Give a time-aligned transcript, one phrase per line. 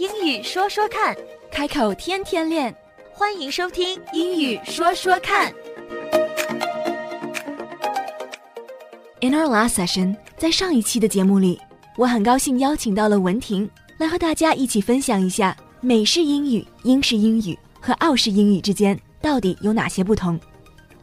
[0.00, 1.14] 英语说说看，
[1.52, 2.74] 开口天天练。
[3.12, 5.52] 欢迎收听《英语说说看》。
[9.20, 11.60] In our last session，在上一期的节目里，
[11.98, 20.40] 我很高兴邀请到了文婷来和大家一起分享一下美式英语、英式英语和澳式英语之间到底有哪些不同。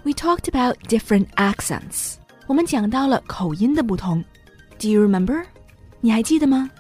[0.01, 2.15] We talked about different accents，
[2.47, 4.25] 我们讲到了口音的不同。
[4.79, 5.43] Do you remember？
[6.01, 6.71] 你还记得吗？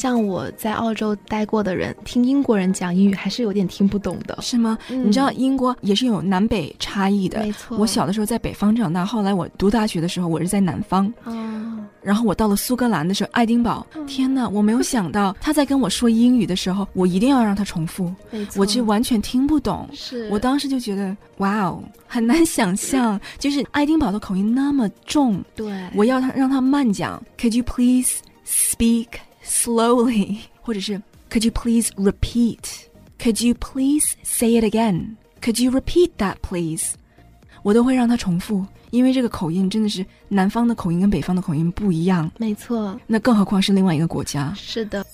[0.00, 4.38] 像我在澳洲待过的人，听英国人讲英语还是有点听不懂的。
[4.40, 4.78] 是吗？
[4.88, 7.40] 嗯你知道英国也是有南北差异的。
[7.40, 11.12] 没错我小的时候在北方长大，后来我读大学的时候，我是在南方。
[11.22, 14.48] 啊，然后我到了苏格兰的时候，爱丁堡，嗯天哪！
[14.48, 18.10] 我没有想到他在跟我说英语的时候，我一定要让他重复，
[18.56, 19.86] 我就完全听不懂。
[19.92, 27.22] 是我当时就觉得，哇哦，很难想象，就是爱丁堡的口音那么重，对，我要他让他慢讲。
[27.38, 29.06] Could you please speak
[29.43, 30.37] slowly？
[30.61, 32.87] 或者是 Could you please repeat?
[33.19, 35.15] Could you please say it again?
[35.41, 36.93] Could you repeat that, please?
[37.63, 44.53] 我都会让他重复，因为这个口音真的是南方的口音跟北方的口音不一样，没错，那更何况是另外一个国家。
[44.55, 45.05] 是的，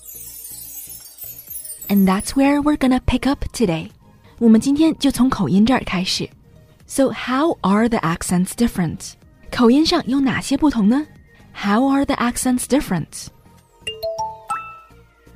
[1.88, 3.89] And that's where we're gonna pick up today.
[4.38, 6.30] 我们今天就从口音这儿开始。
[6.88, 9.13] So how are the accents different?
[9.52, 11.05] 口音上有哪些不同呢？
[11.53, 13.27] How are the accents different?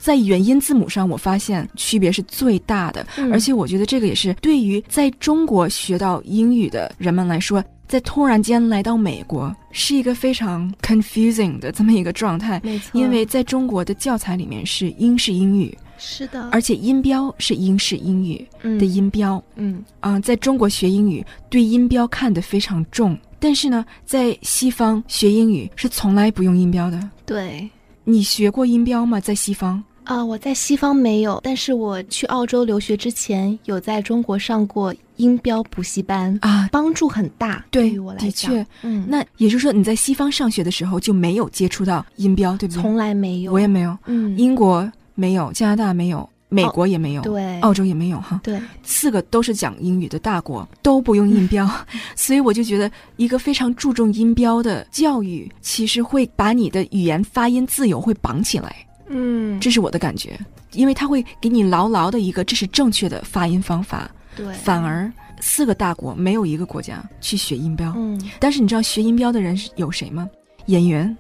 [0.01, 12.59] 在元音字母上，我发现区别是最大的，嗯而且我觉得这个也是对于在中国学到英语的人们来说，在突然间来到美国，是一个非常 confusing 的这么一个状态。
[12.65, 19.43] 没错，因为在中国的教材里面是英式英语，是的，而且音标是英式英语的音标。
[19.57, 26.99] 嗯，嗯、在中国学英语对音标看得非常重，但是呢，在西方学英语是从来不用音标的。
[27.27, 27.69] 对。
[28.03, 29.21] 你学过音标吗？
[29.21, 29.81] 在西方？
[30.05, 37.65] 啊、我在西方没有，但是我去澳洲留学之前，有在中国上过音标补习班，啊，帮助很大。
[37.71, 38.67] 对于我，来的讲，确。
[38.83, 42.83] 嗯，那也就是说，你在西方上学的时候就没有接触到音标，对不对？
[42.83, 43.53] 从来没有。
[43.53, 48.41] 我也没有，嗯，英国没有，加拿大没有，美国也没有，对澳洲也没有哈。
[48.43, 51.71] 对，四个都是讲英语的大国，都不用音标，
[52.17, 58.75] 所以我就觉得一个非常注重音标的教育，其实会把你的语言发音自由会绑起来，
[59.13, 60.39] 嗯，这是我的感觉，
[60.73, 70.29] 因为它会给你牢牢的一个这是正确的发音方法，对，反而四个大国没有一个国家去学音标，嗯，但是你知道学音标的人是有谁吗？
[70.67, 71.17] 演员。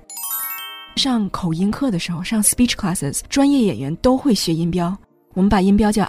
[0.96, 4.96] 上口音课的时候，上 speech classes，专业演员都会学音标。
[5.34, 6.04] 我们把音标叫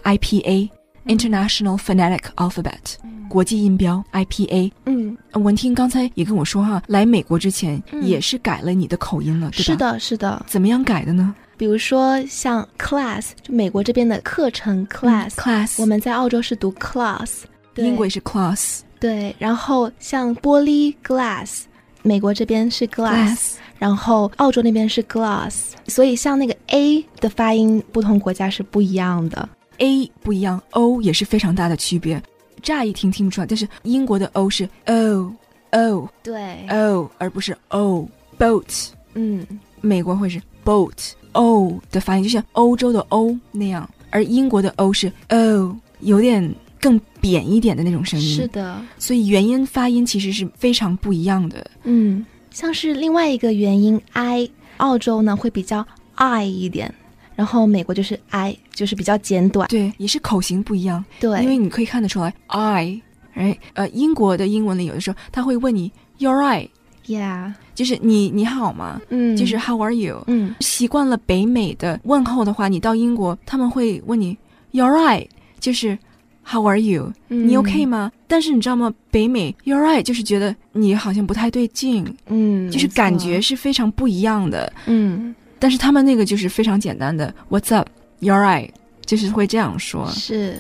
[1.06, 2.96] IPA，International Phonetic Alphabet，、
[3.28, 4.72] 国际音标 IPA。
[4.86, 9.64] 嗯，呃文听刚才也跟我说哈，来美国之前嗯也是改了你的口音了，对吧？
[9.64, 9.76] 是。
[9.76, 10.46] 的，是的。
[10.48, 17.42] 怎么样改的呢比如说像 class，就美国这边的课程 class，、class，我们在澳洲是读 class，
[17.76, 21.64] 对英国也是 class 对，然后像玻璃 glass，
[22.02, 29.48] 美国这边是 glass，然后澳洲那边是 glass，所以像那个 a 的发音，不同国家是不一样的。
[29.82, 32.22] A 不一样，O 也是非常大的区别。
[32.62, 35.34] 乍一听听不出来，但是英国的 O 是 O
[35.72, 38.90] O 对 O，而不是 O boat。
[39.16, 39.46] 嗯，
[39.82, 48.36] 美国会是 boat O 的发音，就像欧洲的 O 那样，而英国的 O 是 O，有点更扁一点的那种声音。
[48.36, 51.66] 是的，所以元音发音其实是非常不一样的。
[51.86, 55.84] 嗯，像是另外一个元音 i，澳洲呢会比较
[56.16, 56.94] i 一点，
[57.36, 59.68] 然后美国就是 i，就是比较简短。
[59.68, 63.02] 对，也是口型不一样，对，因为你可以看得出来 I，
[63.34, 69.02] 哎，呃，英国的英文里有的时候他会问你 You're right，yeah，就是你你好吗？
[69.10, 70.24] 嗯，就是 How are you？
[70.28, 74.38] 嗯，习惯了北美的问候的话，你到英国他们会问你
[74.72, 75.28] You're right，
[75.60, 75.98] 就是
[76.44, 78.12] How are you？、嗯你 OK 吗？
[78.28, 78.94] 但是你知道吗？
[79.10, 84.72] 北美 You're right 就是觉得你好像不太对劲，嗯，就是感觉，是非常不一样的。
[84.86, 88.72] 嗯，但是他们那个就是非常简单的 What's up？You're right，
[89.06, 90.10] 就是会这样说。
[90.10, 90.58] 是。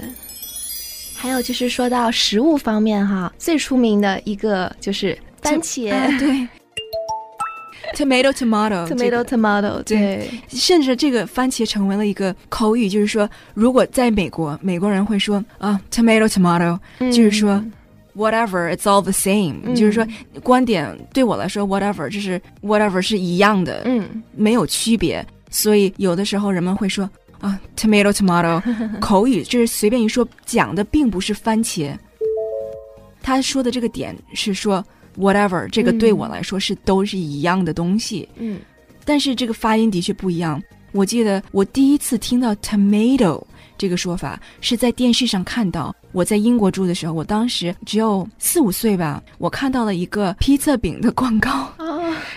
[1.15, 6.48] 还有就是说到食物方面哈，最出名的一个就是番茄、 啊对，
[7.95, 9.25] tomato tomato 这 tomato 个。
[9.25, 16.80] tomato，对，甚至这个番茄成为了一个口语，就是说，如果在美国，美国人会说啊，tomato tomato，、
[17.12, 17.63] 就是说
[18.16, 20.06] whatever it's all the same，、嗯就是说
[20.44, 25.25] 观点对我来说 whatever 就是 whatever 是一样的，嗯没有区别。
[25.50, 27.10] 所以有的时候人们会说
[27.40, 28.62] 啊，tomato tomato，
[29.02, 31.94] 口语就是随便一说，讲的并不是番茄。
[33.22, 34.84] 他说的这个点是说
[35.18, 38.28] whatever，这个对我来说是都是一样的东西。
[38.38, 38.60] 嗯
[39.04, 40.62] 但是这个发音的确不一样。
[40.92, 43.42] 我记得我第一次听到 tomato
[43.81, 45.92] 这个说法是在电视上看到。
[46.12, 51.68] 我在英国住的时候，我当时只有四五岁吧，我看到了一个披萨饼的广告，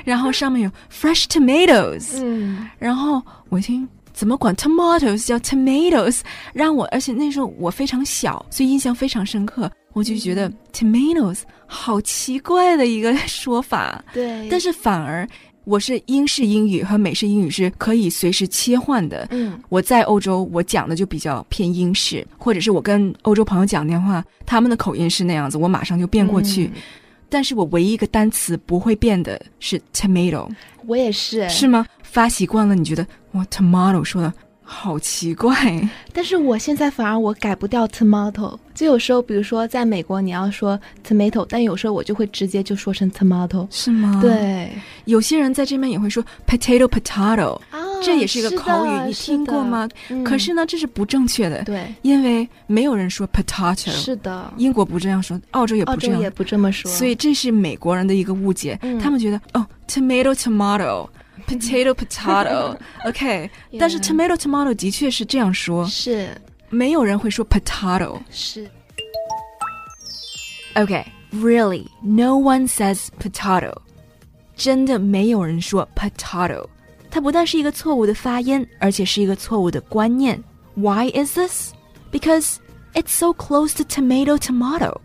[0.04, 3.20] 然后上面有 fresh tomatoes，嗯，然后
[3.50, 6.20] 我听怎么管 tomatoes 叫 tomatoes，
[6.54, 15.26] 让我而且那时候我非常小，所以印象非常深刻，我就觉得 tomatoes 好奇怪的一个 说法，对，但是反而。
[15.66, 19.26] 我是英式英语和美式英语是可以随时切换的。
[19.30, 26.70] 嗯，我在欧洲，我讲的就比较偏英式，或者是我跟欧洲朋友讲电话，他们的口音是那样子，我马上就变过去。
[27.30, 30.46] 但是我唯一一个单词不会变的是 tomato。
[30.86, 31.48] 我也是。
[31.48, 31.86] 是吗？
[32.02, 34.30] 发习惯了，你觉得哇，tomato 说的。
[34.66, 44.18] 好奇怪，但是我现在反而我改不掉 tomato，就有时候，比如说在美国你要说 tomato，但有时候我就会直接就说成 tomato，是吗？
[44.22, 44.70] 对，
[45.04, 47.60] 有些人在这边也会说 potato potato，
[48.02, 49.86] 这也是一个口语，你听过吗？
[50.24, 61.06] 可是呢，这是不正确的，对，因为没有人说 potato，是的，英国不这样说，澳洲也不这样，也不这么说，所以这是美国人的一个误解，他们觉得哦 tomato tomato。
[61.47, 62.77] Potato, potato.
[63.05, 63.49] OK，
[63.79, 66.29] 但是 tomato, tomato 的确是这样说，是
[66.69, 68.19] 没有人会说 potato。
[68.29, 68.69] 是。
[70.75, 73.73] OK, really, no one says potato.
[74.55, 76.67] 真的没有人说 potato。
[77.09, 80.43] 它不但是一个错误的发音，而且是一个错误的观念。
[80.75, 81.71] Why is this?
[82.11, 82.57] Because
[82.93, 84.95] it's so close to tomato, tomato.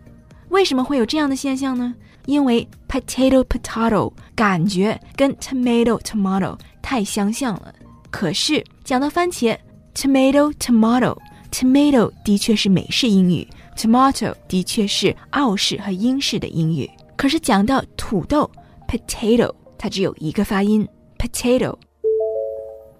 [0.49, 1.95] 为什么会有这样的现象呢？
[2.26, 7.74] 因为 potato potato 感觉跟 tomato tomato 太相像了。
[8.10, 9.56] 可是讲到番茄
[9.94, 11.16] ，tomato tomato
[11.52, 13.46] tomato 的确是美式英语
[13.76, 16.88] ，tomato 的确是澳式和英式的英语。
[17.16, 18.50] 可是讲到土豆
[18.88, 20.86] potato，它只有一个发音
[21.18, 21.76] potato。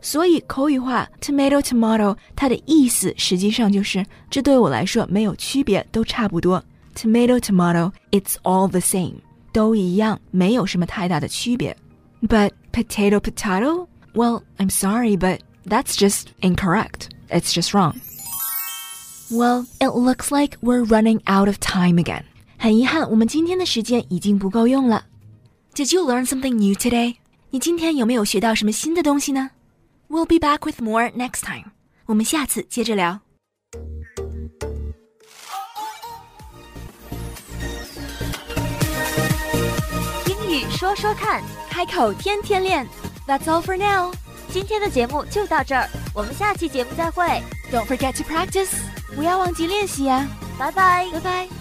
[0.03, 6.63] 所以口语化 tomato tomato 它的意思实际上就是这对我来说没有区别，都差不多。
[7.00, 9.16] Tomato, tomato, it's all the same，
[9.52, 11.76] 都一样，没有什么太大的区别。
[12.22, 13.88] But potato, potato?
[14.14, 17.10] Well, I'm sorry, but that's just incorrect.
[17.30, 18.00] It's just wrong.
[19.30, 22.24] Well, it looks like we're running out of time again.
[22.58, 25.06] 很遗憾，我们今天的时间已经不够用了。
[25.74, 27.16] Did you learn something new today?
[27.50, 29.52] 你今天有没有学到什么新的东西呢？
[30.08, 31.72] We'll be back with more next time.
[32.06, 33.20] 我们下次接着聊。
[40.91, 42.87] 说说看，开口天天练。
[43.27, 44.13] That's all for now。
[44.53, 47.25] 今天的节目就到这儿，我们下期节目再会。
[47.73, 48.71] Don't forget to practice，
[49.15, 50.27] 不要忘记练习呀。
[50.59, 51.60] 拜拜，拜拜。